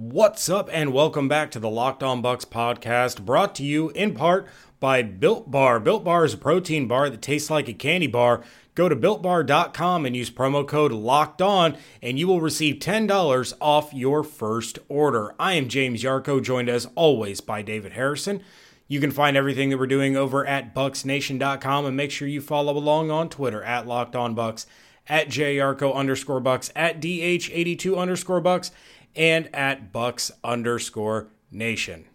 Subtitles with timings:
[0.00, 4.14] What's up, and welcome back to the Locked On Bucs podcast, brought to you in
[4.14, 4.46] part
[4.78, 5.80] by Built Bar.
[5.80, 8.44] Built Bar is a protein bar that tastes like a candy bar.
[8.76, 13.92] Go to builtbar.com and use promo code Locked On, and you will receive $10 off
[13.92, 15.34] your first order.
[15.36, 18.44] I am James Yarko, joined as always by David Harrison.
[18.86, 22.76] You can find everything that we're doing over at bucsnation.com and make sure you follow
[22.76, 24.64] along on Twitter at Locked On Bucs,
[25.08, 28.70] at JYarko underscore Bucs, at DH82 underscore Bucs
[29.18, 32.06] and at Bucs underscore Nation.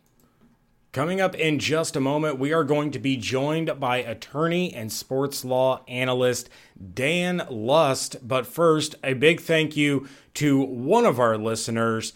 [0.93, 4.91] Coming up in just a moment, we are going to be joined by attorney and
[4.91, 6.49] sports law analyst
[6.93, 8.15] Dan Lust.
[8.25, 12.13] But first, a big thank you to one of our listeners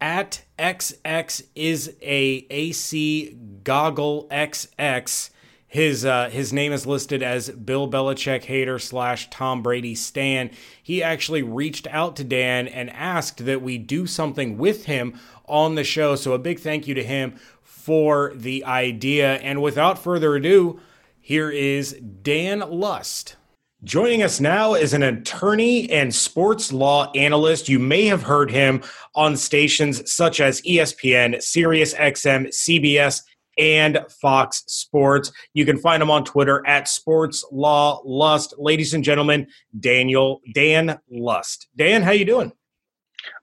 [0.00, 5.30] at XX is a AC Goggle XX.
[5.70, 10.50] His uh, his name is listed as Bill Belichick hater slash Tom Brady stan.
[10.82, 15.76] He actually reached out to Dan and asked that we do something with him on
[15.76, 16.16] the show.
[16.16, 19.36] So a big thank you to him for the idea.
[19.36, 20.80] And without further ado,
[21.20, 23.36] here is Dan Lust.
[23.84, 27.68] Joining us now is an attorney and sports law analyst.
[27.68, 28.82] You may have heard him
[29.14, 33.22] on stations such as ESPN, Sirius XM, CBS,
[33.60, 35.30] and Fox Sports.
[35.54, 38.54] You can find him on Twitter at Sports Law Lust.
[38.58, 39.46] Ladies and gentlemen,
[39.78, 41.68] Daniel Dan Lust.
[41.76, 42.52] Dan, how you doing?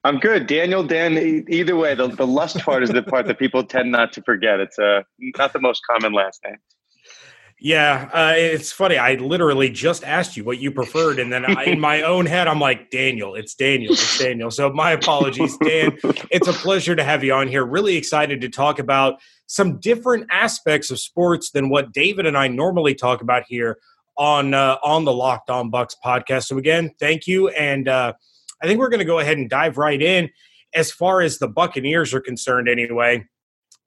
[0.04, 0.84] I'm good, Daniel.
[0.84, 1.46] Dan.
[1.48, 4.59] Either way, the, the lust part is the part that people tend not to forget.
[4.59, 5.04] It's uh,
[5.38, 6.58] not the most common last name.
[7.59, 8.97] Yeah, uh, it's funny.
[8.97, 12.47] I literally just asked you what you preferred, and then I, in my own head,
[12.47, 14.52] I'm like, Daniel, it's Daniel, it's Daniel.
[14.52, 15.97] So my apologies, Dan.
[16.30, 17.66] it's a pleasure to have you on here.
[17.66, 22.47] Really excited to talk about some different aspects of sports than what David and I
[22.47, 23.80] normally talk about here
[24.19, 26.44] on uh, on the Locked On Bucs podcast.
[26.44, 28.13] So again, thank you, and uh,
[28.61, 30.30] I think we're going to go ahead and dive right in
[30.75, 32.69] as far as the Buccaneers are concerned.
[32.69, 33.25] Anyway,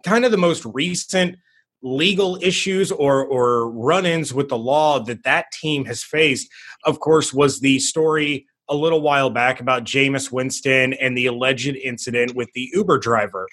[0.04, 1.36] kind of the most recent
[1.82, 6.48] legal issues or or run-ins with the law that that team has faced
[6.84, 11.74] of course was the story a little while back about Jameis Winston and the alleged
[11.76, 13.46] incident with the Uber driver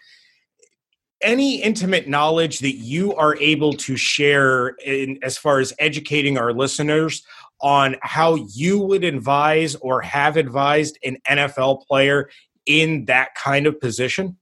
[1.22, 6.54] any intimate knowledge that you are able to share in as far as educating our
[6.54, 7.24] listeners
[7.62, 12.30] on how you would advise or have advised an NFL player
[12.66, 14.38] in that kind of position?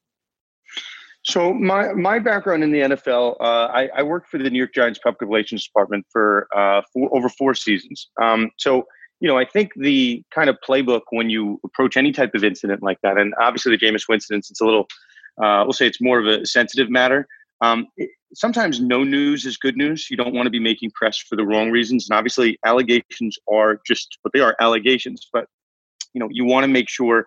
[1.26, 4.76] So my my background in the NFL, uh, I, I, worked for the New York
[4.76, 8.10] Giants public relations department for, uh, over four seasons.
[8.22, 8.86] Um, so
[9.22, 12.84] you know, I think the kind of playbook when you approach any type of incident
[12.84, 14.88] like that, and obviously the Jameis Winston it's a little,
[15.42, 17.28] uh, we'll say it's more of a sensitive matter.
[17.62, 20.12] Um, it, sometimes no news is good news.
[20.12, 23.80] You don't want to be making press for the wrong reasons, and obviously allegations are
[23.88, 25.28] just what they are allegations.
[25.34, 25.48] But
[26.14, 27.26] you know, you want to make sure,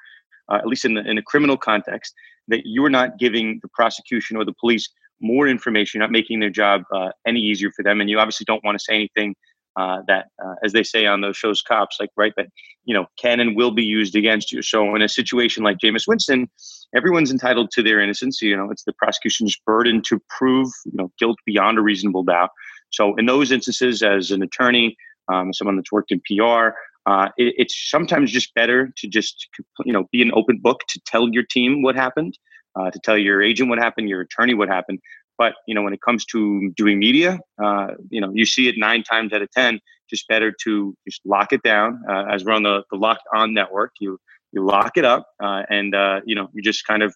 [0.49, 2.15] uh, at least in the, in a criminal context,
[2.49, 4.89] that you're not giving the prosecution or the police
[5.21, 8.01] more information, not making their job uh, any easier for them.
[8.01, 9.35] And you obviously don't want to say anything
[9.77, 12.49] uh, that, uh, as they say on those shows, cops, like, right, that,
[12.85, 14.61] you know, can and will be used against you.
[14.63, 16.49] So in a situation like Jameis Winston,
[16.97, 18.43] everyone's entitled to their innocence.
[18.43, 22.51] You know, it's the prosecution's burden to prove, you know, guilt beyond a reasonable doubt.
[22.91, 24.97] So in those instances, as an attorney,
[25.33, 26.71] um, someone that's worked in PR,
[27.09, 29.49] uh, it, it's sometimes just better to just
[29.85, 32.39] you know be an open book to tell your team what happened,
[32.77, 34.99] uh, to tell your agent what happened, your attorney what happened.
[35.39, 38.75] But you know when it comes to doing media, uh, you know you see it
[38.77, 39.81] nine times out of ten.
[40.11, 42.01] Just better to just lock it down.
[42.09, 44.19] Uh, as we're on the, the locked on network, you
[44.53, 47.15] you lock it up, uh, and uh, you know you just kind of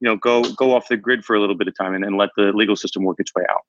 [0.00, 2.18] you know go go off the grid for a little bit of time and, and
[2.18, 3.62] let the legal system work its way out.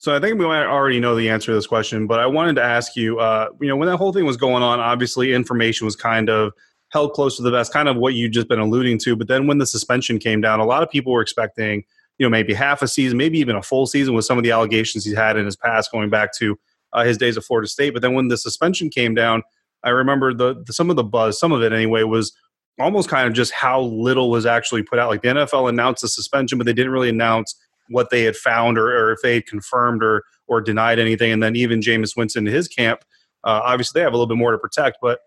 [0.00, 2.54] So I think we might already know the answer to this question, but I wanted
[2.56, 5.84] to ask you, uh, you know, when that whole thing was going on, obviously information
[5.86, 6.52] was kind of
[6.90, 9.16] held close to the vest, kind of what you've just been alluding to.
[9.16, 11.84] But then when the suspension came down, a lot of people were expecting,
[12.18, 14.52] you know, maybe half a season, maybe even a full season with some of the
[14.52, 16.56] allegations he's had in his past, going back to
[16.92, 17.92] uh, his days at Florida State.
[17.92, 19.42] But then when the suspension came down,
[19.82, 22.32] I remember the, the some of the buzz, some of it anyway, was
[22.78, 25.10] almost kind of just how little was actually put out.
[25.10, 27.56] Like the NFL announced the suspension, but they didn't really announce
[27.88, 31.30] what they had found or, or if they had confirmed or or denied anything.
[31.30, 33.04] And then even Jameis Winston, to his camp,
[33.44, 35.20] uh, obviously they have a little bit more to protect, but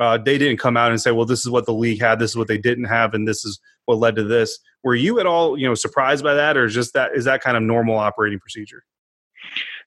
[0.00, 2.32] uh, they didn't come out and say, well, this is what the league had, this
[2.32, 4.58] is what they didn't have, and this is what led to this.
[4.82, 7.40] Were you at all, you know, surprised by that, or is just that is that
[7.40, 8.82] kind of normal operating procedure?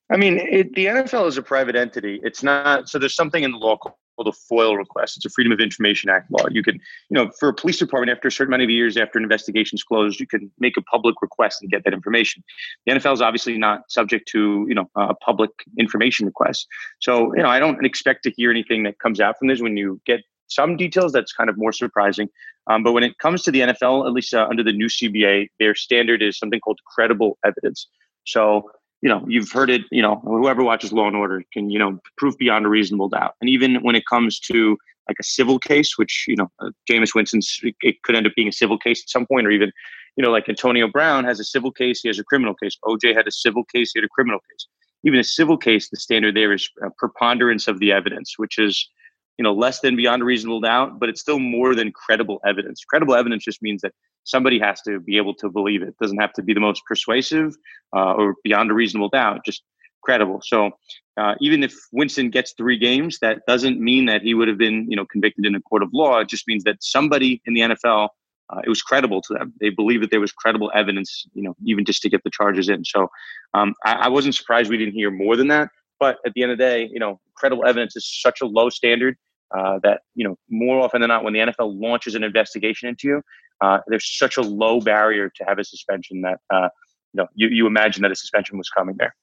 [0.09, 2.19] I mean, it, the NFL is a private entity.
[2.23, 2.97] It's not so.
[2.97, 3.95] There's something in the law called
[4.25, 5.17] a FOIL request.
[5.17, 6.45] It's a Freedom of Information Act law.
[6.49, 9.17] You can, you know, for a police department, after a certain amount of years after
[9.17, 12.43] an investigation's closed, you can make a public request and get that information.
[12.85, 16.67] The NFL is obviously not subject to, you know, a public information request.
[16.99, 19.75] So, you know, I don't expect to hear anything that comes out from this when
[19.75, 22.29] you get some details that's kind of more surprising.
[22.67, 25.47] Um, but when it comes to the NFL, at least uh, under the new CBA,
[25.59, 27.87] their standard is something called credible evidence.
[28.25, 28.69] So
[29.01, 31.99] you know, you've heard it, you know, whoever watches Law and Order can, you know,
[32.17, 33.35] prove beyond a reasonable doubt.
[33.41, 34.77] And even when it comes to
[35.07, 38.47] like a civil case, which, you know, uh, Jameis Winston's, it could end up being
[38.47, 39.71] a civil case at some point, or even,
[40.15, 42.75] you know, like Antonio Brown has a civil case, he has a criminal case.
[42.83, 44.67] OJ had a civil case, he had a criminal case
[45.03, 48.89] even a civil case, the standard there is preponderance of the evidence, which is
[49.37, 52.83] you know less than beyond a reasonable doubt, but it's still more than credible evidence.
[52.83, 53.93] Credible evidence just means that
[54.23, 55.89] somebody has to be able to believe it.
[55.89, 57.55] it doesn't have to be the most persuasive
[57.95, 59.63] uh, or beyond a reasonable doubt, just
[60.03, 60.41] credible.
[60.43, 60.71] So
[61.17, 64.89] uh, even if Winston gets three games, that doesn't mean that he would have been
[64.89, 66.19] you know convicted in a court of law.
[66.19, 68.09] It just means that somebody in the NFL
[68.49, 69.53] uh, it was credible to them.
[69.59, 72.69] They believed that there was credible evidence, you know, even just to get the charges
[72.69, 72.85] in.
[72.85, 73.09] So
[73.53, 75.67] um, I, I, wasn't surprised we didn't hear more than that.
[75.99, 78.69] But at the end of the day, you know, credible evidence is such a low
[78.69, 79.17] standard
[79.55, 83.07] uh, that you know more often than not, when the NFL launches an investigation into
[83.07, 83.21] you,
[83.61, 86.69] uh, there's such a low barrier to have a suspension that uh,
[87.13, 89.15] you know you, you imagine that a suspension was coming there.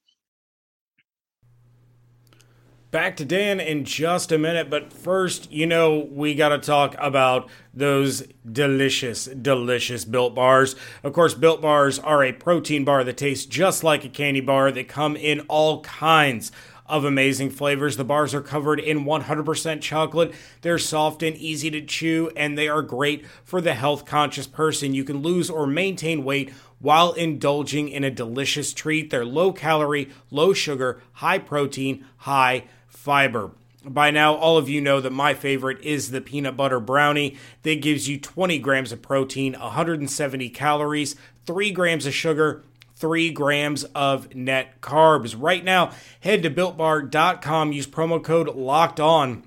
[2.95, 6.95] back to Dan in just a minute, but first, you know, we got to talk
[7.01, 10.77] about those delicious, delicious Built Bars.
[11.03, 14.71] Of course, Built Bars are a protein bar that tastes just like a candy bar.
[14.71, 16.53] They come in all kinds
[16.87, 17.97] of amazing flavors.
[17.97, 20.35] The bars are covered in 100% chocolate.
[20.63, 24.95] They're soft and easy to chew, and they are great for the health conscious person.
[24.95, 29.11] You can lose or maintain weight while indulging in a delicious treat.
[29.11, 33.53] They're low calorie, low sugar, high protein, high fiber.
[33.87, 37.83] By now, all of you know that my favorite is the peanut butter brownie that
[37.83, 42.63] gives you 20 grams of protein, 170 calories, 3 grams of sugar,
[42.97, 45.35] 3 grams of net carbs.
[45.39, 49.45] Right now, head to builtbar.com, use promo code locked on,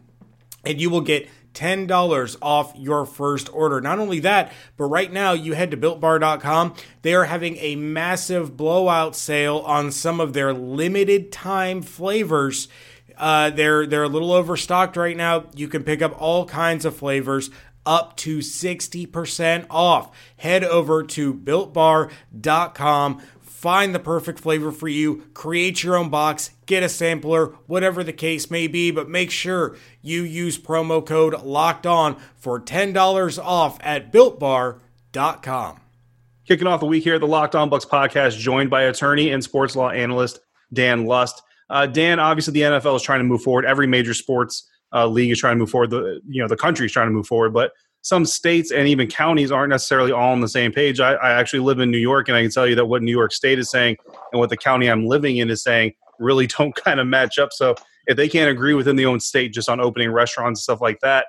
[0.64, 3.82] and you will get $10 off your first order.
[3.82, 6.76] Not only that, but right now you head to builtbar.com.
[7.02, 12.68] They are having a massive blowout sale on some of their limited time flavors
[13.18, 15.46] uh, they're they're a little overstocked right now.
[15.56, 17.50] You can pick up all kinds of flavors
[17.86, 20.16] up to 60% off.
[20.36, 23.22] Head over to builtbar.com,
[23.68, 28.14] find the perfect flavor for you, create your own box, get a sampler, whatever the
[28.14, 33.78] case may be, but make sure you use promo code locked on for $10 off
[33.82, 35.82] at builtbar.com.
[36.48, 39.44] Kicking off the week here at the Locked On Bucs podcast, joined by attorney and
[39.44, 40.40] sports law analyst
[40.72, 41.42] Dan Lust.
[41.70, 43.66] Uh, Dan, obviously the NFL is trying to move forward.
[43.66, 45.90] Every major sports uh, league is trying to move forward.
[45.90, 47.74] The you know the country is trying to move forward, but
[48.08, 51.02] some states and even counties aren't necessarily all on the same page.
[51.02, 53.12] I, I actually live in New York, and I can tell you that what New
[53.12, 53.98] York State is saying
[54.32, 57.52] and what the county I'm living in is saying really don't kind of match up.
[57.52, 57.76] So
[58.08, 61.02] if they can't agree within the own state just on opening restaurants and stuff like
[61.02, 61.26] that,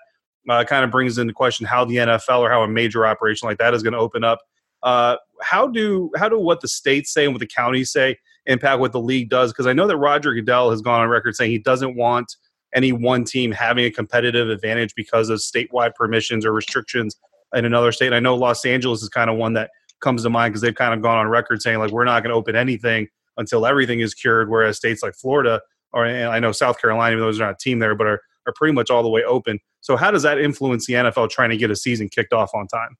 [0.48, 3.58] uh, kind of brings into question how the NFL or how a major operation like
[3.58, 4.38] that is going to open up.
[4.84, 8.16] Uh, how do how do what the states say and what the counties say
[8.46, 11.34] impact what the league does because I know that Roger Goodell has gone on record
[11.34, 12.36] saying he doesn't want
[12.74, 17.16] any one team having a competitive advantage because of statewide permissions or restrictions
[17.54, 18.06] in another state.
[18.06, 19.70] And I know Los Angeles is kind of one that
[20.00, 22.30] comes to mind because they've kind of gone on record saying like we're not going
[22.30, 25.60] to open anything until everything is cured, whereas states like Florida
[25.92, 28.52] or I know South Carolina, even though there's not a team there, but are are
[28.56, 29.60] pretty much all the way open.
[29.80, 32.66] So how does that influence the NFL trying to get a season kicked off on
[32.66, 32.96] time?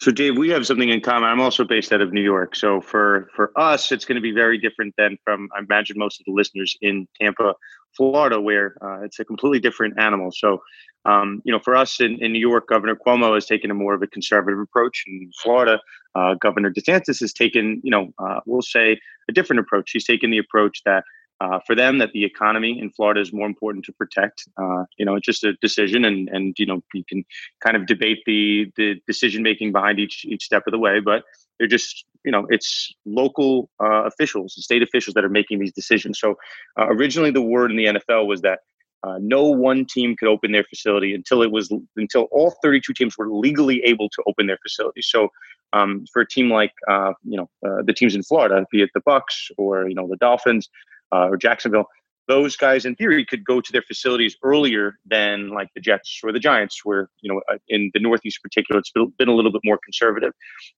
[0.00, 1.28] So, Dave, we have something in common.
[1.28, 2.56] I'm also based out of New York.
[2.56, 6.20] So, for for us, it's going to be very different than from I imagine most
[6.20, 7.54] of the listeners in Tampa,
[7.96, 10.30] Florida, where uh, it's a completely different animal.
[10.32, 10.62] So,
[11.04, 13.94] um, you know, for us in, in New York, Governor Cuomo has taken a more
[13.94, 15.04] of a conservative approach.
[15.06, 15.78] In Florida,
[16.14, 18.98] uh, Governor DeSantis has taken, you know, uh, we'll say
[19.28, 19.90] a different approach.
[19.92, 21.04] He's taken the approach that
[21.40, 24.48] uh, for them that the economy in Florida is more important to protect.
[24.56, 27.24] Uh, you know, it's just a decision, and and you know you can
[27.64, 31.24] kind of debate the the decision making behind each each step of the way, but
[31.58, 36.18] they're just you know it's local uh, officials, state officials that are making these decisions.
[36.18, 36.36] So
[36.78, 38.60] uh, originally, the word in the NFL was that.
[39.06, 43.16] Uh, no one team could open their facility until it was until all 32 teams
[43.16, 45.00] were legally able to open their facility.
[45.02, 45.28] So,
[45.74, 47.48] um, for a team like uh, you know
[47.84, 50.68] the teams in Florida, be it the Bucs or you know the Dolphins,
[51.12, 51.86] uh, or Jacksonville,
[52.28, 56.32] those guys in theory could go to their facilities earlier than like the Jets or
[56.32, 59.52] the Giants, where you know uh, in the Northeast in particular, it's been a little
[59.52, 60.32] bit more conservative.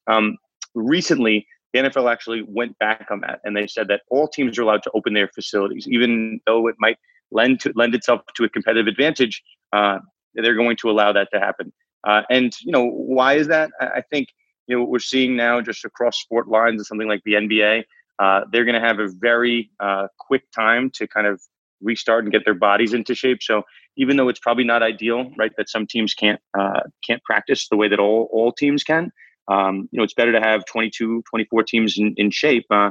[0.07, 0.37] Um,
[0.75, 4.63] recently, the NFL actually went back on that, and they said that all teams are
[4.63, 6.99] allowed to open their facilities, even though it might
[7.31, 9.43] lend to lend itself to a competitive advantage.
[9.73, 9.99] Uh,
[10.35, 11.73] they're going to allow that to happen.
[12.07, 13.71] Uh, and you know why is that?
[13.81, 14.29] I think
[14.67, 17.85] you know what we're seeing now just across sport lines and something like the NBA
[18.19, 21.41] uh, they're going to have a very uh, quick time to kind of
[21.81, 23.43] restart and get their bodies into shape.
[23.43, 23.63] So
[23.97, 27.77] even though it's probably not ideal, right, that some teams can't uh, can't practice the
[27.77, 29.13] way that all all teams can,
[29.49, 32.67] um, you know, it's better to have 22, 24 teams in, in shape.
[32.71, 32.91] Uh,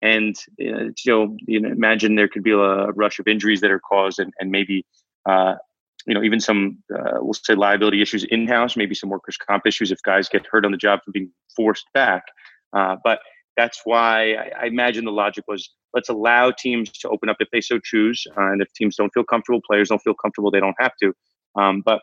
[0.00, 3.70] and uh, you know, you know, imagine there could be a rush of injuries that
[3.70, 4.86] are caused, and, and maybe
[5.28, 5.54] uh,
[6.06, 9.66] you know even some uh, we'll say liability issues in house, maybe some workers' comp
[9.66, 12.22] issues if guys get hurt on the job from being forced back.
[12.72, 13.18] Uh, but
[13.58, 17.48] that's why I, I, imagine the logic was let's allow teams to open up if
[17.50, 20.60] they so choose, uh, and if teams don't feel comfortable, players don't feel comfortable, they
[20.60, 21.12] don't have to.
[21.56, 22.00] Um, but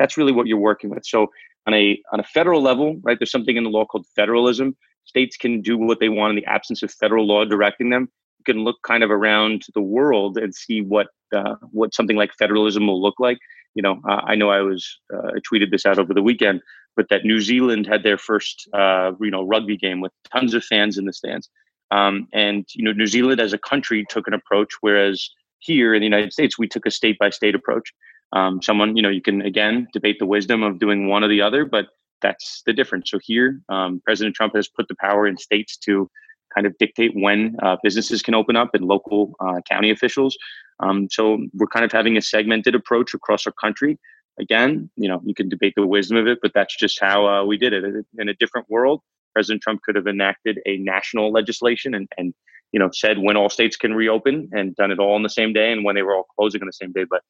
[0.00, 1.06] that's really what you're working with.
[1.06, 1.28] So
[1.66, 3.16] on a on a federal level, right?
[3.18, 4.76] There's something in the law called federalism.
[5.04, 8.08] States can do what they want in the absence of federal law directing them.
[8.40, 12.30] You can look kind of around the world and see what uh, what something like
[12.36, 13.38] federalism will look like.
[13.74, 16.60] You know, uh, I know I was uh, tweeted this out over the weekend,
[16.96, 20.64] but that New Zealand had their first uh, you know rugby game with tons of
[20.64, 21.48] fans in the stands,
[21.90, 25.30] um, and you know New Zealand as a country took an approach, whereas
[25.60, 27.92] here in the United States we took a state by state approach.
[28.32, 31.42] Um, someone you know you can again debate the wisdom of doing one or the
[31.42, 31.86] other, but
[32.22, 33.10] that's the difference.
[33.10, 36.10] So here, um, President Trump has put the power in states to
[36.54, 40.36] kind of dictate when uh, businesses can open up and local uh, county officials.
[40.80, 43.98] Um, so we're kind of having a segmented approach across our country.
[44.40, 47.44] Again, you know, you can debate the wisdom of it, but that's just how uh,
[47.44, 48.06] we did it.
[48.18, 49.02] In a different world,
[49.34, 52.34] President Trump could have enacted a national legislation and, and
[52.72, 55.52] you know said when all states can reopen and done it all on the same
[55.52, 57.04] day and when they were all closing on the same day.
[57.08, 57.22] But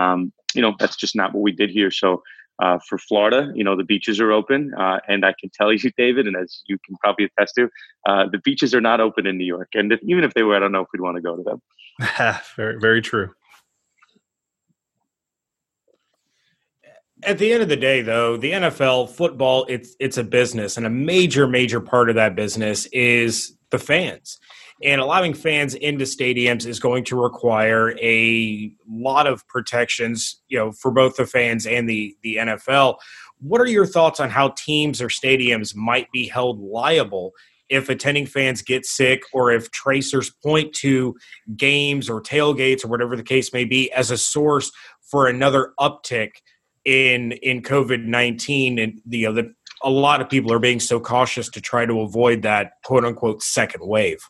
[0.00, 1.90] um, you know that's just not what we did here.
[1.90, 2.22] So
[2.60, 4.72] uh, for Florida, you know, the beaches are open.
[4.74, 7.68] Uh, and I can tell you, David, and as you can probably attest to,
[8.08, 9.68] uh, the beaches are not open in New York.
[9.74, 11.42] And if, even if they were, I don't know if we'd want to go to
[11.42, 11.62] them.
[12.56, 13.34] very, very true.
[17.24, 20.86] At the end of the day, though, the NFL football, it's it's a business, and
[20.86, 24.38] a major, major part of that business is the fans.
[24.84, 30.70] And allowing fans into stadiums is going to require a lot of protections you know
[30.70, 32.98] for both the fans and the the NFL
[33.40, 37.32] what are your thoughts on how teams or stadiums might be held liable
[37.68, 41.14] if attending fans get sick or if tracers point to
[41.56, 44.72] games or tailgates or whatever the case may be as a source
[45.02, 46.30] for another uptick
[46.84, 51.48] in in COVID-19 and you know the a lot of people are being so cautious
[51.50, 54.20] to try to avoid that quote unquote second wave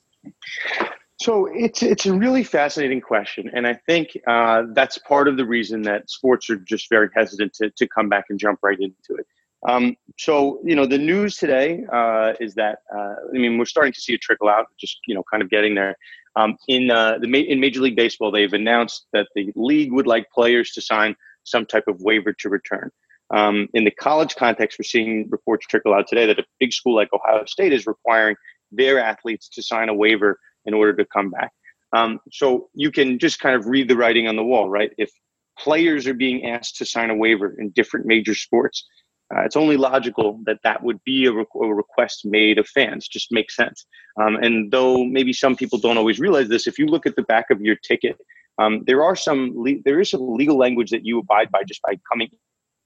[1.21, 5.45] so it's it's a really fascinating question, and I think uh, that's part of the
[5.45, 9.21] reason that sports are just very hesitant to to come back and jump right into
[9.21, 9.26] it.
[9.69, 13.93] Um, so you know, the news today uh, is that uh, I mean we're starting
[13.95, 15.97] to see a trickle out, just you know, kind of getting there.
[16.37, 20.31] Um, in uh, the in Major League Baseball, they've announced that the league would like
[20.31, 21.17] players to sign
[21.50, 22.90] some type of waiver to return.
[23.35, 26.95] Um, in the college context, we're seeing reports trickle out today that a big school
[26.95, 28.37] like Ohio State is requiring
[28.73, 31.52] their athletes to sign a waiver in order to come back.
[31.95, 34.93] Um, so you can just kind of read the writing on the wall, right?
[34.99, 35.11] If
[35.59, 38.87] players are being asked to sign a waiver in different major sports,
[39.35, 43.09] uh, it's only logical that that would be a, re- a, request made of fans.
[43.09, 43.85] Just makes sense.
[44.21, 47.23] Um, and though maybe some people don't always realize this, if you look at the
[47.23, 48.17] back of your ticket,
[48.59, 51.83] um, there are some le- there is some legal language that you abide by just
[51.83, 52.29] by coming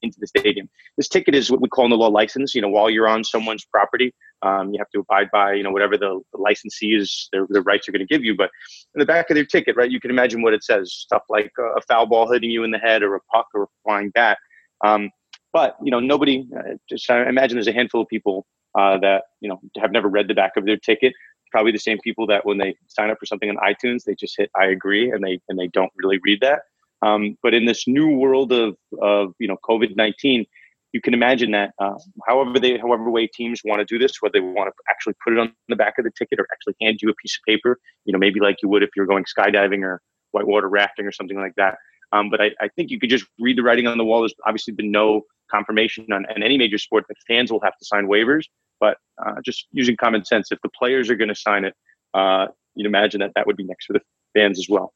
[0.02, 0.68] into the stadium.
[0.96, 2.54] This ticket is what we call in the law license.
[2.54, 4.12] You know, while you're on someone's property,
[4.42, 7.62] um, you have to abide by you know whatever the, the licensee is their, their
[7.62, 8.36] rights are going to give you.
[8.36, 8.50] But
[8.94, 11.52] in the back of their ticket, right, you can imagine what it says: stuff like
[11.58, 14.38] a foul ball hitting you in the head, or a puck, or a flying bat.
[14.84, 15.10] Um,
[15.52, 16.46] but you know, nobody.
[16.56, 18.46] Uh, just I imagine there's a handful of people
[18.78, 21.12] uh, that you know have never read the back of their ticket.
[21.52, 24.34] Probably the same people that when they sign up for something on iTunes, they just
[24.36, 26.62] hit "I agree" and they and they don't really read that.
[27.02, 30.46] Um, but in this new world of, of you know COVID nineteen,
[30.92, 31.94] you can imagine that uh,
[32.26, 35.32] however they however way teams want to do this, whether they want to actually put
[35.32, 37.78] it on the back of the ticket or actually hand you a piece of paper,
[38.04, 40.00] you know, maybe like you would if you're going skydiving or
[40.32, 41.76] whitewater rafting or something like that.
[42.12, 44.20] Um, but I, I, think you could just read the writing on the wall.
[44.20, 47.84] There's obviously been no confirmation on, on any major sport that fans will have to
[47.84, 48.44] sign waivers.
[48.82, 51.74] But uh, just using common sense, if the players are going to sign it,
[52.14, 54.00] uh, you'd imagine that that would be next for the
[54.36, 54.92] fans as well.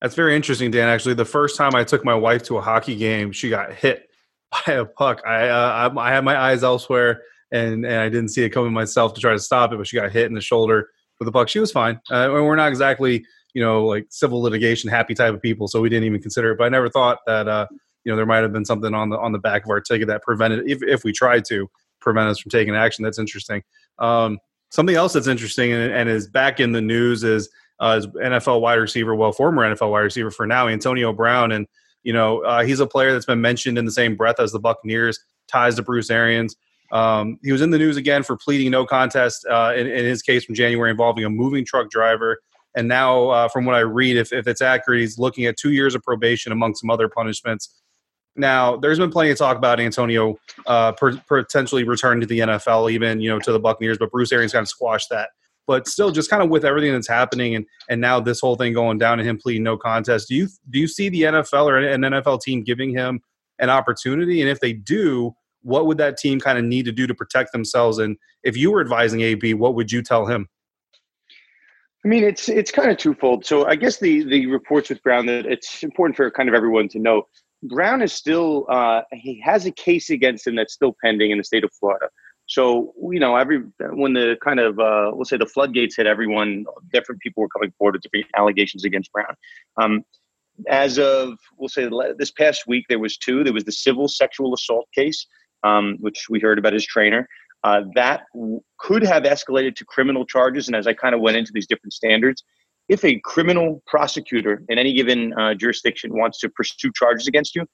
[0.00, 0.88] That's very interesting, Dan.
[0.88, 4.08] Actually, the first time I took my wife to a hockey game, she got hit
[4.66, 5.22] by a puck.
[5.26, 9.12] I uh, I, had my eyes elsewhere, and and I didn't see it coming myself
[9.14, 11.48] to try to stop it, but she got hit in the shoulder with a puck.
[11.48, 12.00] She was fine.
[12.12, 13.24] Uh, we're not exactly
[13.54, 16.58] you know like civil litigation happy type of people, so we didn't even consider it.
[16.58, 17.66] But I never thought that uh,
[18.04, 20.08] you know there might have been something on the on the back of our ticket
[20.08, 21.68] that prevented if if we tried to
[22.00, 23.04] prevent us from taking action.
[23.04, 23.62] That's interesting.
[23.98, 24.38] Um,
[24.70, 27.48] something else that's interesting and, and is back in the news is
[27.80, 31.66] uh, as NFL wide receiver, well, former NFL wide receiver for now, Antonio Brown, and
[32.02, 34.60] you know uh, he's a player that's been mentioned in the same breath as the
[34.60, 35.18] Buccaneers
[35.48, 36.56] ties to Bruce Arians.
[36.92, 40.20] Um, he was in the news again for pleading no contest uh, in, in, his
[40.20, 42.38] case from January involving a moving truck driver.
[42.76, 45.72] And now, uh, from what I read, if, if it's accurate, he's looking at two
[45.72, 47.81] years of probation among some other punishments.
[48.34, 52.90] Now, there's been plenty of talk about Antonio uh, per, potentially returning to the NFL,
[52.90, 55.30] even you know to the Buccaneers, but Bruce Arians kind of squashed that.
[55.66, 58.72] But still, just kind of with everything that's happening, and and now this whole thing
[58.72, 61.78] going down and him pleading no contest, do you do you see the NFL or
[61.78, 63.20] an NFL team giving him
[63.58, 64.40] an opportunity?
[64.40, 67.52] And if they do, what would that team kind of need to do to protect
[67.52, 67.98] themselves?
[67.98, 70.48] And if you were advising AB, what would you tell him?
[72.04, 73.44] I mean, it's it's kind of twofold.
[73.44, 76.88] So I guess the the reports with Brown that it's important for kind of everyone
[76.88, 77.26] to know
[77.62, 81.44] Brown is still uh, he has a case against him that's still pending in the
[81.44, 82.08] state of Florida.
[82.46, 86.64] So you know, every when the kind of uh, we'll say the floodgates hit, everyone
[86.92, 89.34] different people were coming forward with different allegations against Brown.
[89.80, 90.04] Um,
[90.68, 91.88] as of we'll say
[92.18, 93.44] this past week, there was two.
[93.44, 95.26] There was the civil sexual assault case,
[95.62, 97.28] um, which we heard about his trainer.
[97.64, 101.36] Uh, that w- could have escalated to criminal charges, and as I kind of went
[101.36, 102.42] into these different standards,
[102.92, 107.64] if a criminal prosecutor in any given uh, jurisdiction wants to pursue charges against you,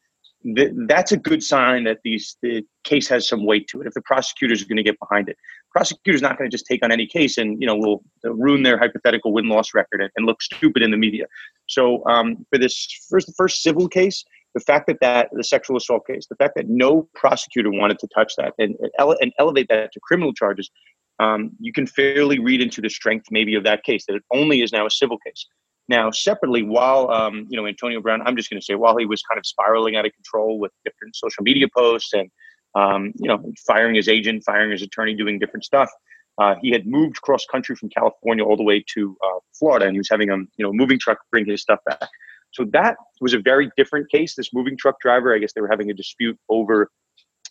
[0.54, 3.88] th- that's a good sign that these the case has some weight to it.
[3.88, 5.36] If the prosecutors are going to get behind it,
[5.72, 8.78] prosecutor's not going to just take on any case and you know will ruin their
[8.78, 11.26] hypothetical win loss record and, and, look stupid in the media.
[11.66, 16.06] So um, for this first first civil case, the fact that that the sexual assault
[16.06, 20.00] case, the fact that no prosecutor wanted to touch that and, and elevate that to
[20.00, 20.70] criminal charges
[21.18, 24.62] um, you can fairly read into the strength maybe of that case that it only
[24.62, 25.46] is now a civil case.
[25.88, 29.06] Now, separately, while um, you know Antonio Brown, I'm just going to say while he
[29.06, 32.30] was kind of spiraling out of control with different social media posts and
[32.74, 35.90] um, you know firing his agent, firing his attorney, doing different stuff,
[36.38, 39.94] uh, he had moved cross country from California all the way to uh, Florida, and
[39.94, 42.08] he was having a you know moving truck bring his stuff back.
[42.52, 44.34] So that was a very different case.
[44.34, 46.90] This moving truck driver, I guess they were having a dispute over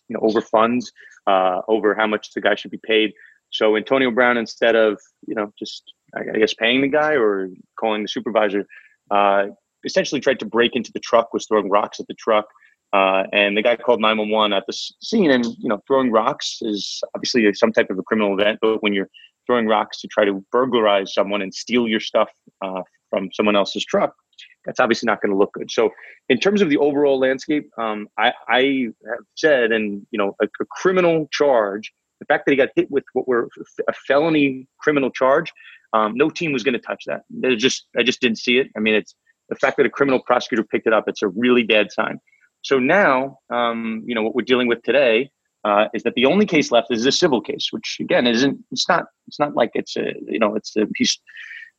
[0.08, 0.92] you know over funds,
[1.26, 3.12] uh, over how much the guy should be paid.
[3.58, 5.82] So Antonio Brown, instead of you know just
[6.16, 7.48] I guess paying the guy or
[7.78, 8.64] calling the supervisor,
[9.10, 9.46] uh,
[9.84, 12.46] essentially tried to break into the truck, was throwing rocks at the truck,
[12.92, 14.72] uh, and the guy called 911 at the
[15.02, 15.32] scene.
[15.32, 18.92] And you know, throwing rocks is obviously some type of a criminal event, but when
[18.92, 19.10] you're
[19.44, 22.30] throwing rocks to try to burglarize someone and steal your stuff
[22.62, 24.14] uh, from someone else's truck,
[24.66, 25.68] that's obviously not going to look good.
[25.68, 25.90] So,
[26.28, 30.44] in terms of the overall landscape, um, I, I, have said, and you know, a,
[30.44, 33.48] a criminal charge the fact that he got hit with what were
[33.88, 35.52] a felony criminal charge,
[35.92, 37.22] um, no team was going to touch that.
[37.58, 38.68] Just I just didn't see it.
[38.76, 39.14] I mean, it's
[39.48, 41.04] the fact that a criminal prosecutor picked it up.
[41.06, 42.20] It's a really bad sign.
[42.62, 45.30] So now, um, you know, what we're dealing with today
[45.64, 48.58] uh, is that the only case left is a civil case, which again isn't.
[48.70, 49.06] It's not.
[49.26, 50.14] It's not like it's a.
[50.26, 51.18] You know, it's a piece.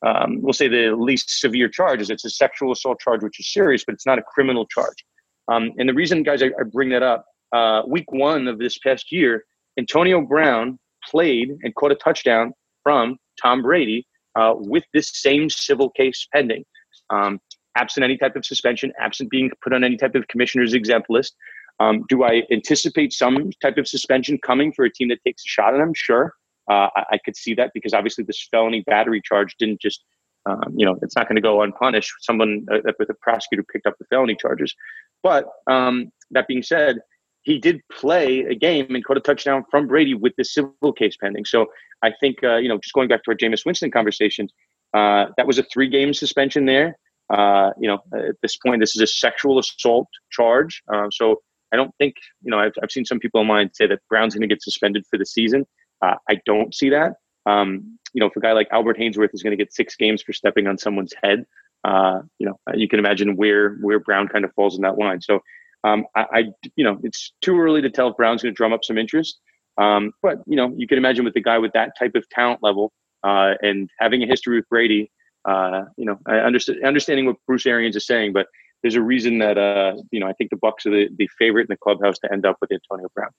[0.04, 3.52] Um, we'll say the least severe charge is it's a sexual assault charge, which is
[3.52, 5.04] serious, but it's not a criminal charge.
[5.48, 8.78] Um, and the reason, guys, I, I bring that up, uh, week one of this
[8.78, 9.44] past year,
[9.80, 10.78] Antonio Brown
[11.10, 16.64] played and caught a touchdown from Tom Brady uh, with this same civil case pending.
[17.08, 17.40] Um,
[17.76, 21.34] absent any type of suspension, absent being put on any type of commissioner's exempt list.
[21.80, 25.48] Um, do I anticipate some type of suspension coming for a team that takes a
[25.48, 25.94] shot at him?
[25.94, 26.34] Sure.
[26.70, 30.04] Uh, I, I, could see that because obviously this felony battery charge didn't just,
[30.44, 32.12] um, you know, it's not going to go unpunished.
[32.20, 34.74] Someone uh, with a prosecutor picked up the felony charges.
[35.22, 36.98] But um, that being said,
[37.42, 41.16] he did play a game and caught a touchdown from Brady with the civil case
[41.20, 41.44] pending.
[41.44, 41.66] So
[42.02, 44.48] I think, uh, you know, just going back to our Jameis Winston conversation,
[44.94, 46.96] uh, that was a three game suspension there.
[47.32, 50.82] Uh, you know, at this point, this is a sexual assault charge.
[50.92, 51.40] Uh, so
[51.72, 54.48] I don't think, you know, I've, I've seen some people online say that Brown's going
[54.48, 55.64] to get suspended for the season.
[56.02, 57.14] Uh, I don't see that.
[57.46, 60.22] Um, you know, if a guy like Albert Haynesworth is going to get six games
[60.22, 61.44] for stepping on someone's head,
[61.84, 65.20] uh, you know, you can imagine where where Brown kind of falls in that line.
[65.20, 65.40] So
[65.84, 66.44] um, I, I,
[66.76, 69.40] you know, it's too early to tell if Brown's going to drum up some interest.
[69.78, 72.60] Um, but you know, you can imagine with the guy with that type of talent
[72.62, 75.10] level uh, and having a history with Brady,
[75.48, 78.46] uh, you know, I understand understanding what Bruce Arians is saying, but
[78.82, 81.62] there's a reason that uh, you know I think the Bucs are the, the favorite
[81.62, 83.30] in the clubhouse to end up with Antonio Brown.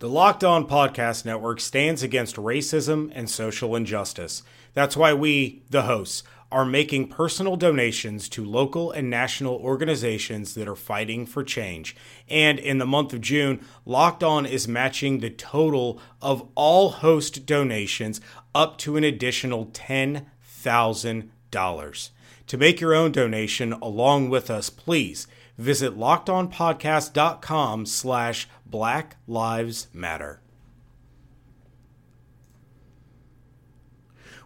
[0.00, 4.44] The Locked On Podcast Network stands against racism and social injustice.
[4.72, 10.66] That's why we, the hosts, are making personal donations to local and national organizations that
[10.66, 11.94] are fighting for change.
[12.28, 17.44] And in the month of June, Locked On is matching the total of all host
[17.44, 18.22] donations
[18.54, 22.10] up to an additional $10,000.
[22.46, 25.26] To make your own donation along with us, please
[25.58, 30.40] visit lockedonpodcast.com slash Black Lives Matter.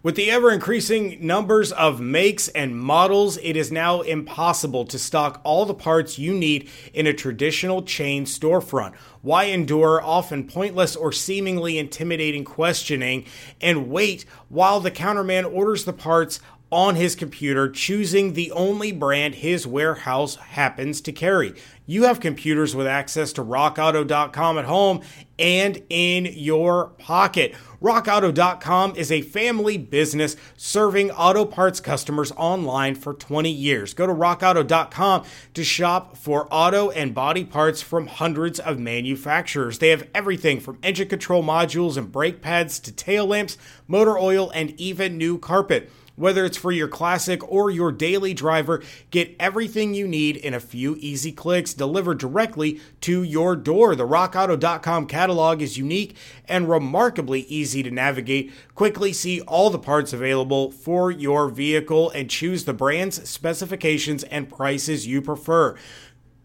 [0.04, 5.40] With the ever increasing numbers of makes and models, it is now impossible to stock
[5.44, 8.96] all the parts you need in a traditional chain storefront.
[9.20, 13.26] Why endure often pointless or seemingly intimidating questioning
[13.60, 16.40] and wait while the counterman orders the parts
[16.72, 21.54] on his computer, choosing the only brand his warehouse happens to carry.
[21.84, 25.02] You have computers with access to rockauto.com at home
[25.38, 27.54] and in your pocket.
[27.82, 33.92] RockAuto.com is a family business serving auto parts customers online for 20 years.
[33.92, 39.78] Go to RockAuto.com to shop for auto and body parts from hundreds of manufacturers.
[39.78, 44.50] They have everything from engine control modules and brake pads to tail lamps, motor oil,
[44.54, 45.90] and even new carpet.
[46.14, 50.60] Whether it's for your classic or your daily driver, get everything you need in a
[50.60, 53.96] few easy clicks delivered directly to your door.
[53.96, 58.52] The rockauto.com catalog is unique and remarkably easy to navigate.
[58.74, 64.50] Quickly see all the parts available for your vehicle and choose the brands, specifications, and
[64.50, 65.76] prices you prefer.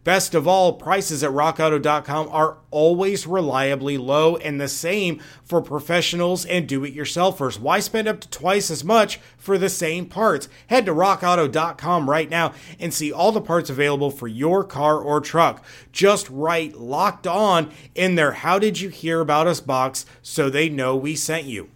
[0.07, 6.45] Best of all, prices at rockauto.com are always reliably low and the same for professionals
[6.45, 7.59] and do it yourselfers.
[7.59, 10.47] Why spend up to twice as much for the same parts?
[10.67, 15.19] Head to rockauto.com right now and see all the parts available for your car or
[15.19, 15.61] truck.
[15.91, 20.69] Just write locked on in their How Did You Hear About Us box so they
[20.69, 21.69] know we sent you.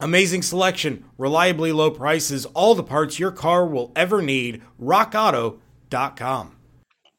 [0.00, 4.60] Amazing selection, reliably low prices, all the parts your car will ever need.
[4.82, 6.53] RockAuto.com.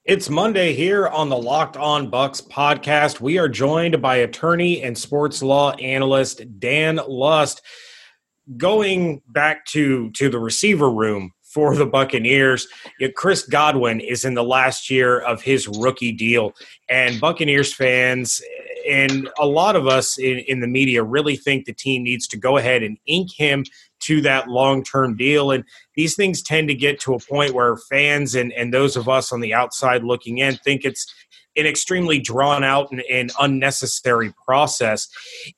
[0.06, 3.22] It's Monday here on the Locked On Bucs podcast.
[3.22, 7.64] We are joined by attorney and sports law analyst Dan Lust.
[8.56, 12.68] Going back to to the receiver room for the Buccaneers,
[13.16, 16.54] Chris Godwin is in the last year of his rookie deal,
[16.88, 18.44] and Buccaneers fans
[18.88, 22.38] and a lot of us in, in the media really think the team needs to
[22.38, 23.64] go ahead and ink him
[24.06, 25.52] to that long term deal.
[25.52, 25.64] And
[25.96, 29.32] these things tend to get to a point where fans and, and those of us
[29.32, 31.06] on the outside looking in think it's
[31.58, 35.08] an extremely drawn out and, and, unnecessary process.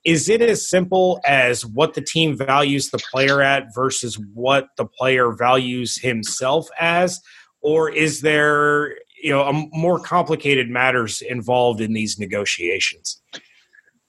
[0.04, 4.86] Is it as simple as what the team values the player at versus what the
[4.86, 7.20] player values himself as?
[7.62, 13.20] Or is there you know a more complicated matters involved in these negotiations?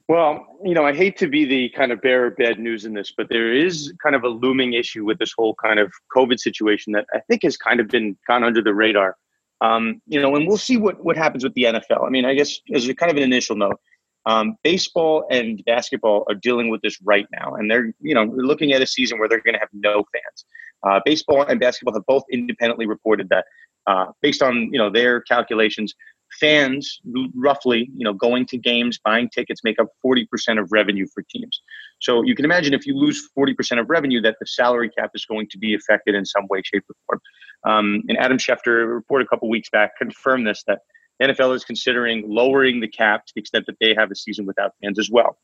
[0.09, 2.95] Well, you know, I hate to be the kind of bearer of bad news in
[2.95, 6.41] this, but there is kind of a looming issue with this whole kind of COVID
[6.41, 9.17] situation that I think has kind of been gone under the radar.
[9.61, 12.07] Um, you know, and we'll see what what happens with the NFL.
[12.07, 13.79] I mean, I guess as a kind of an initial note,
[14.25, 18.73] um, baseball and basketball are dealing with this right now, and they're you know looking
[18.73, 20.45] at a season where they're going to have no fans.
[20.85, 23.45] Uh, baseball and basketball have both independently reported that,
[23.87, 25.95] uh, based on you know their calculations,
[26.41, 27.01] fans
[27.35, 30.27] roughly you know going to games buying tickets make up 40%
[30.61, 31.61] of revenue for teams.
[32.01, 35.25] So you can imagine if you lose 40% of revenue that the salary cap is
[35.25, 37.21] going to be affected in some way shape or form.
[37.67, 40.81] Um, and adam schefter reported a couple weeks back confirmed this that
[41.23, 44.73] nfl is considering lowering the cap to the extent that they have a season without
[44.83, 45.39] fans as well.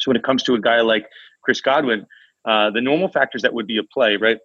[0.00, 1.06] So when it comes to a guy like
[1.42, 2.06] chris godwin
[2.48, 4.38] uh, the normal factors that would be at play right?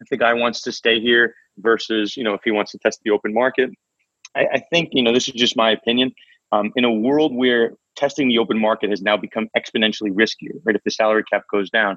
[0.00, 3.00] If the guy wants to stay here versus you know if he wants to test
[3.04, 3.70] the open market
[4.34, 6.12] I, I think you know this is just my opinion.
[6.52, 10.76] Um, in a world where testing the open market has now become exponentially riskier, right?
[10.76, 11.96] If the salary cap goes down,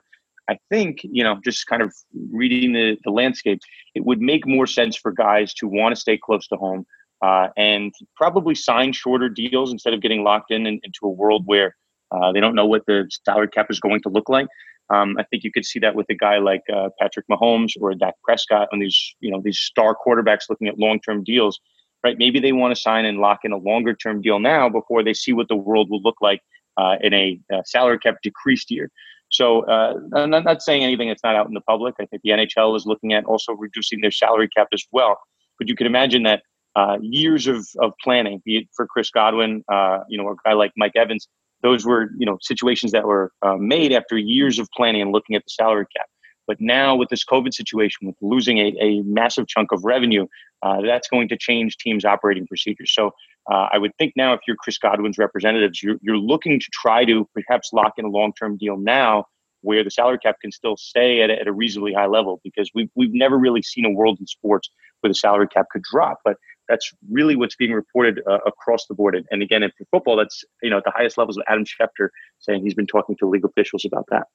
[0.50, 1.94] I think, you know, just kind of
[2.32, 3.60] reading the, the landscape,
[3.96, 6.86] it would make more sense for guys to want to stay close to home
[7.22, 11.44] uh, and probably sign shorter deals instead of getting locked in, in into a world
[11.46, 11.76] where
[12.12, 14.48] uh, they don't know what the salary cap is going to look like.
[14.94, 17.96] Um, I think you could see that with a guy like uh, Patrick Mahomes or
[17.96, 21.60] Dak Prescott on these, you know, these star quarterbacks looking at long-term deals
[22.06, 22.20] right?
[22.20, 25.14] Maybe they want to sign and lock in a longer term deal now before they
[25.14, 26.40] see what the world will look like
[26.78, 28.92] uh, in a uh, salary cap decreased year.
[29.30, 31.96] So uh, I'm not saying anything that's not out in the public.
[32.00, 35.18] I think the NHL is looking at also reducing their salary cap as well.
[35.58, 36.44] But you can imagine that
[36.76, 40.54] uh, years of, of planning, be it for Chris Godwin, uh, you know, a guy
[40.54, 41.28] like Mike Evans,
[41.64, 45.36] those were you know situations that were uh, made after years of planning and looking
[45.36, 46.06] at the salary cap.
[46.48, 50.28] But now with this COVID situation, with losing a, a massive chunk of revenue,
[50.62, 52.94] uh, that's going to change teams' operating procedures.
[52.94, 53.12] So
[53.52, 57.06] uh, I would think now, if you're Chris Godwin's representatives, you're, you're looking to try
[57.06, 59.26] to perhaps lock in a long-term deal now
[59.62, 62.70] where the salary cap can still stay at a, at a reasonably high level because
[62.76, 64.70] we've, we've never really seen a world in sports
[65.02, 66.20] where the salary cap could drop.
[66.24, 69.16] But that's really what's being reported uh, across the board.
[69.16, 72.10] And, and again, for football, that's you know at the highest levels of Adam Schefter
[72.40, 74.28] saying he's been talking to league officials about that.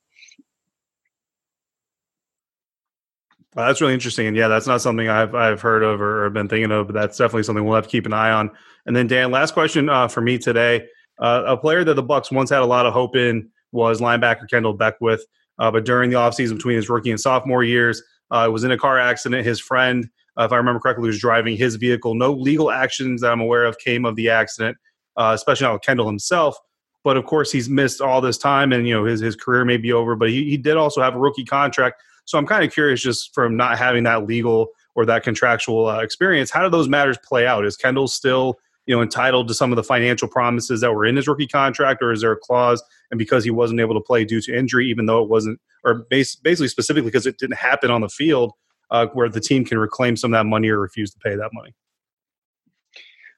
[3.54, 6.30] Well, that's really interesting, and yeah, that's not something I've I've heard of or, or,
[6.30, 8.50] been thinking of, but that's definitely something we'll have to keep an eye on.
[8.86, 10.86] And then Dan, last question uh, for me today:
[11.18, 14.48] uh, a player that the Bucs once had a lot of hope in was linebacker
[14.48, 15.24] Kendall Beckwith.
[15.58, 18.78] Uh, but during the offseason between his rookie and sophomore years, uh, was in a
[18.78, 19.44] car accident.
[19.44, 20.08] His friend,
[20.38, 22.14] uh, if I remember correctly, was driving his vehicle.
[22.14, 24.78] No legal actions that I'm aware of came of the accident,
[25.16, 26.56] uh, especially not with Kendall himself.
[27.02, 29.76] But of course, he's missed all this time, and you know his his career may
[29.76, 30.16] be over.
[30.16, 33.35] But he, he did also have a rookie contract, so I'm kind of curious, just
[33.35, 37.46] from not having that legal or that contractual uh, experience, how do those matters play
[37.46, 37.64] out?
[37.64, 41.16] Is Kendall still you know entitled to some of the financial promises that were in
[41.16, 42.83] his rookie contract, or is there a clause?
[43.11, 46.06] And because he wasn't able to play due to injury, even though it wasn't, or
[46.11, 48.52] base, basically specifically because it didn't happen on the field,
[48.90, 51.50] uh, where the team can reclaim some of that money or refuse to pay that
[51.52, 51.74] money.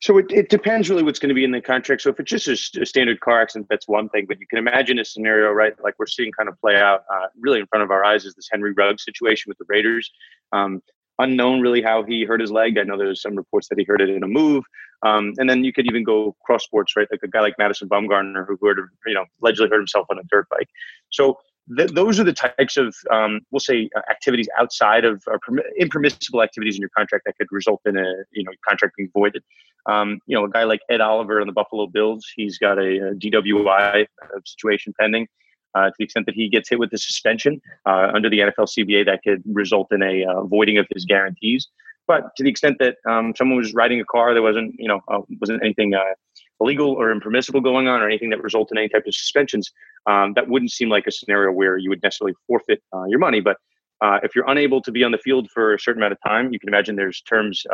[0.02, 2.02] So it, it depends really what's going to be in the contract.
[2.02, 4.26] So if it's just a, a, standard car accident, that's one thing.
[4.26, 7.28] But you can imagine a scenario, right, like we're seeing kind of play out uh,
[7.38, 10.10] really in front of our eyes is this Henry Ruggs situation with the Raiders.
[10.52, 10.82] Um,
[11.20, 12.78] unknown really how he hurt his leg.
[12.78, 14.64] I know there's some reports that he hurt it in a move.
[15.06, 17.06] Um, and then you could even go cross sports, right?
[17.08, 20.22] Like a guy like Madison Bumgarner who hurt, you know, allegedly hurt himself on a
[20.24, 20.68] dirt bike.
[21.10, 21.38] So
[21.76, 25.60] th- those are the types of, um, we'll say, uh, activities outside of uh, perm-
[25.78, 29.42] impermissible activities in your contract that could result in a, you know, contract being voided.
[29.86, 33.10] Um, you know, a guy like Ed Oliver on the Buffalo Bills, he's got a,
[33.10, 35.26] a DWI uh, situation pending.
[35.74, 38.68] Uh, to the extent that he gets hit with a suspension uh, under the NFL
[38.78, 41.68] CBA, that could result in a uh, voiding of his guarantees.
[42.06, 45.00] But to the extent that um, someone was riding a car, there wasn't, you know,
[45.08, 45.94] uh, wasn't anything
[46.62, 49.70] illegal or impermissible going on, or anything that resulted in any type of suspensions.
[50.06, 53.40] Um, that wouldn't seem like a scenario where you would necessarily forfeit uh, your money.
[53.40, 53.56] But
[54.24, 56.58] if you're unable to be on the field for a certain amount of time, you
[56.58, 57.64] can imagine there's terms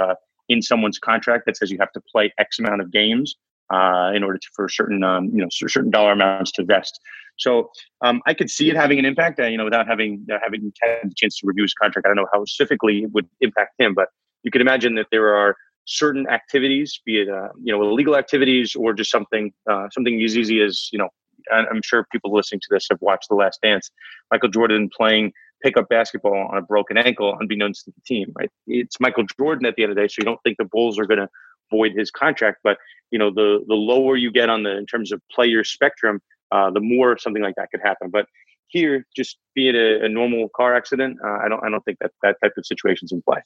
[0.48, 3.36] in someone's contract that says you have to play X amount of games
[3.72, 6.98] uh, in order to, for certain um, you know certain dollar amounts to vest.
[7.38, 7.70] So
[8.04, 9.38] um, I could see it having an impact.
[9.38, 12.08] Uh, you know, without having uh, having had the chance to review his contract, I
[12.08, 14.08] don't know how specifically it would impact him, but
[14.42, 15.56] you could imagine that there are
[15.88, 20.36] certain activities, be it uh, you know illegal activities or just something uh, something as
[20.36, 21.08] easy as you know.
[21.50, 23.90] I'm sure people listening to this have watched The Last Dance.
[24.30, 28.32] Michael Jordan playing pickup basketball on a broken ankle, unbeknownst to the team.
[28.38, 28.50] Right?
[28.66, 30.98] It's Michael Jordan at the end of the day, so you don't think the Bulls
[30.98, 31.28] are going to
[31.70, 32.58] void his contract.
[32.62, 32.76] But
[33.10, 36.20] you know, the the lower you get on the in terms of player spectrum,
[36.52, 38.10] uh, the more something like that could happen.
[38.10, 38.26] But
[38.66, 41.98] here, just be it a, a normal car accident, uh, I don't I don't think
[42.00, 43.40] that that type of situation's in play.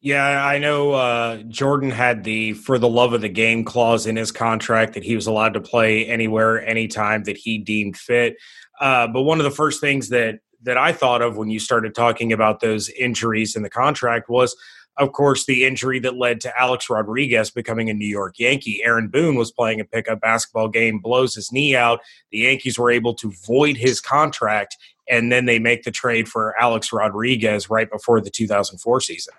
[0.00, 4.16] Yeah, I know uh, Jordan had the for the love of the game clause in
[4.16, 8.36] his contract that he was allowed to play anywhere, anytime that he deemed fit.
[8.80, 11.94] Uh, but one of the first things that that I thought of when you started
[11.94, 14.54] talking about those injuries in the contract was
[14.98, 18.82] of course, the injury that led to Alex Rodriguez becoming a New York Yankee.
[18.82, 22.00] Aaron Boone was playing a pickup basketball game, blows his knee out.
[22.30, 24.76] The Yankees were able to void his contract,
[25.08, 29.34] and then they make the trade for Alex Rodriguez right before the 2004 season.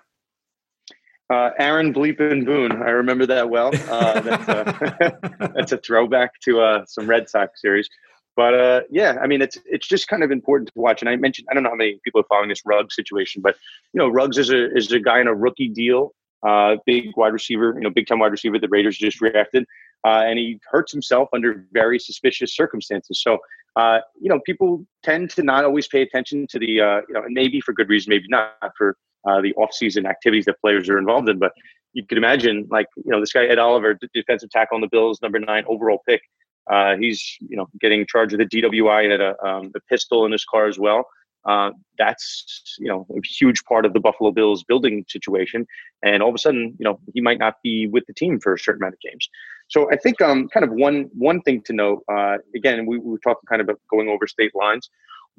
[1.30, 3.70] Uh, Aaron Bleepin Boone, I remember that well.
[3.90, 5.18] Uh, that's, a,
[5.54, 7.88] that's, a, throwback to uh, some Red Sox series.
[8.34, 11.02] But uh, yeah, I mean, it's it's just kind of important to watch.
[11.02, 13.56] And I mentioned, I don't know how many people are following this Ruggs situation, but
[13.92, 16.14] you know, Ruggs is a is a guy in a rookie deal,
[16.46, 18.58] uh, big wide receiver, you know, big time wide receiver.
[18.58, 19.64] The Raiders just drafted,
[20.06, 23.20] uh, and he hurts himself under very suspicious circumstances.
[23.20, 23.38] So,
[23.76, 27.24] uh, you know, people tend to not always pay attention to the, uh, you know,
[27.24, 30.98] and maybe for good reason, maybe not for uh, the off-season activities that players are
[30.98, 31.38] involved in.
[31.38, 31.52] But
[31.92, 35.20] you could imagine, like, you know, this guy Ed Oliver, defensive tackle on the Bills,
[35.22, 36.20] number nine overall pick.
[36.68, 40.32] Uh, he's you know getting charged with a DWI and a, um, a pistol in
[40.32, 41.06] his car as well.
[41.46, 45.66] Uh, that's you know a huge part of the Buffalo Bills building situation,
[46.02, 48.52] and all of a sudden you know he might not be with the team for
[48.52, 49.28] a certain amount of games.
[49.68, 53.12] So I think um, kind of one one thing to note uh, again we, we
[53.12, 54.90] were talking kind of about going over state lines.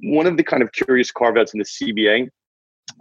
[0.01, 2.29] One of the kind of curious carve outs in the CBA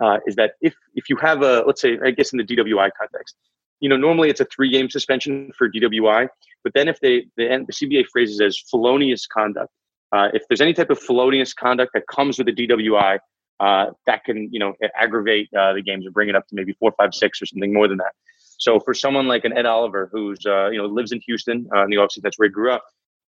[0.00, 2.90] uh, is that if if you have a let's say I guess in the DWI
[2.98, 3.36] context,
[3.80, 6.28] you know, normally it's a three game suspension for DWI,
[6.64, 9.70] but then if they, the, the CBA phrases as felonious conduct,
[10.12, 13.18] uh, if there's any type of felonious conduct that comes with a DWI,
[13.60, 16.74] uh, that can, you know, aggravate uh, the games and bring it up to maybe
[16.78, 18.12] four, five, six or something more than that.
[18.58, 21.84] So for someone like an Ed Oliver, who's, uh, you know, lives in Houston, uh,
[21.84, 22.84] in the office, that's where he grew up,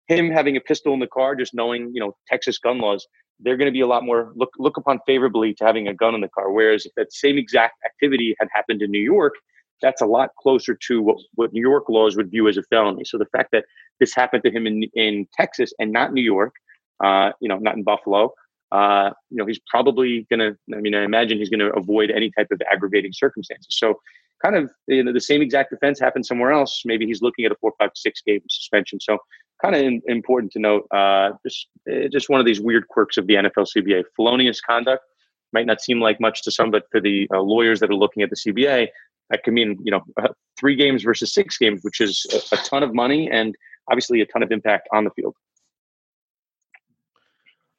[0.06, 3.06] him having a pistol in the car, just knowing, you know, Texas gun laws,
[3.40, 6.14] they're going to be a lot more look look upon favorably to having a gun
[6.14, 6.50] in the car.
[6.52, 9.34] Whereas if that same exact activity had happened in New York,
[9.80, 13.04] that's a lot closer to what, what New York laws would view as a felony.
[13.04, 13.64] So the fact that
[14.00, 16.54] this happened to him in in Texas and not New York,
[17.04, 18.32] uh, you know, not in Buffalo,
[18.72, 20.76] uh, you know, he's probably going to.
[20.76, 23.76] I mean, I imagine he's going to avoid any type of aggravating circumstances.
[23.78, 23.94] So,
[24.44, 26.82] kind of, you know, the same exact offense happened somewhere else.
[26.84, 29.00] Maybe he's looking at a four, five, six game suspension.
[29.00, 29.18] So,
[29.62, 30.86] kind of in, important to note.
[30.90, 34.04] Uh, just eh, just one of these weird quirks of the NFL CBA.
[34.16, 35.02] Felonious conduct
[35.52, 38.22] might not seem like much to some, but for the uh, lawyers that are looking
[38.22, 38.88] at the CBA,
[39.30, 42.58] that could mean you know uh, three games versus six games, which is a, a
[42.58, 43.54] ton of money and
[43.90, 45.34] obviously a ton of impact on the field.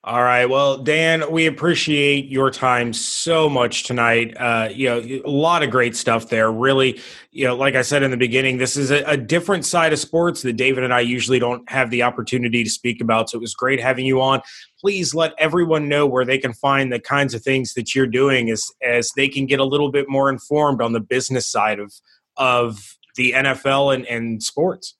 [0.09, 0.47] All right.
[0.47, 4.35] Well, Dan, we appreciate your time so much tonight.
[4.35, 6.51] Uh, you know, a lot of great stuff there.
[6.51, 9.93] Really, you know, like I said in the beginning, this is a, a, different side
[9.93, 13.29] of sports that David and I usually don't have the opportunity to speak about.
[13.29, 14.41] So it was great having you on.
[14.81, 18.49] Please let everyone know where they can find the kinds of things that you're doing
[18.49, 21.93] as as they can get a little bit more informed on the business side of
[22.35, 24.95] of the NFL and, and sports.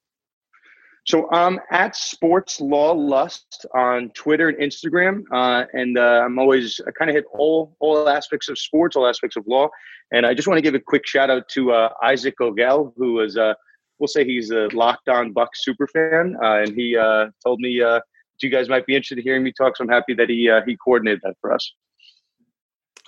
[1.09, 6.79] So I'm at Sports Law Lust on Twitter and Instagram, uh, and uh, I'm always
[6.87, 9.69] I kind of hit all all aspects of sports, all aspects of law,
[10.11, 13.21] and I just want to give a quick shout out to uh, Isaac Ogel, who
[13.21, 13.55] is uh,
[13.97, 17.79] we'll say he's a locked on Buck super fan, uh, and he uh, told me
[17.79, 18.03] that
[18.39, 19.77] you guys might be interested in hearing me talk.
[19.77, 21.73] So I'm happy that he he coordinated that for us.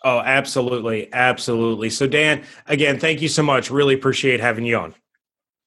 [0.04, 1.92] Oh, absolutely, absolutely.
[1.92, 3.70] So Dan, again, thank you so much.
[3.70, 4.96] Really appreciate having you on.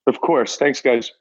[0.08, 1.12] Of course, thanks, guys.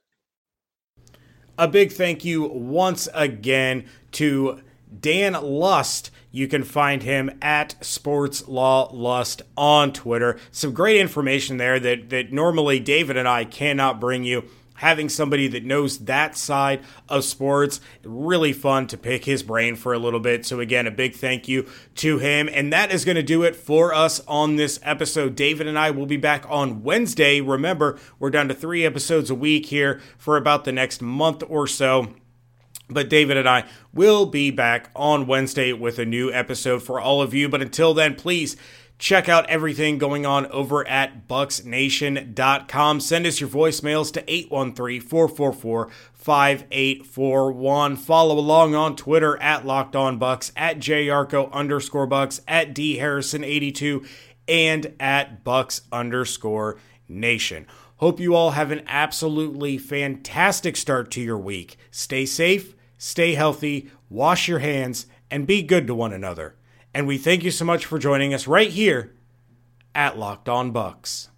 [1.57, 4.61] A big thank you once again to
[4.99, 6.09] Dan Lust.
[6.31, 10.39] You can find him at Sports Law Lust on Twitter.
[10.51, 15.47] Some great information there that, that normally David and I cannot bring you having somebody
[15.47, 20.19] that knows that side of sports really fun to pick his brain for a little
[20.19, 20.45] bit.
[20.45, 22.49] So again a big thank you to him.
[22.51, 25.35] And that is going to do it for us on this episode.
[25.35, 27.41] David and i will be back on wednesday.
[27.41, 31.67] Remember we're down to three episodes a week here for about the next month or
[31.67, 32.13] so.
[32.89, 37.21] But David and I will be back on Wednesday with a new episode for all
[37.21, 37.47] of you.
[37.47, 38.57] But until then, please
[38.99, 42.99] Check out everything going on over at bucsnation.com.
[42.99, 47.95] Send us your voicemails to 813 444 5841.
[47.97, 53.43] Follow along on Twitter at Locked On Bucs, at jarco underscore Bucs, at D Harrison
[53.43, 54.05] 82,
[54.47, 56.77] and at Bucs underscore
[57.09, 57.67] Nation.
[57.97, 61.77] Hope you all have an absolutely fantastic start to your week.
[61.91, 66.55] Stay safe, stay healthy, wash your hands, and be good to one another.
[66.93, 69.15] And we thank you so much for joining us right here
[69.95, 71.29] at Locked On Bucs.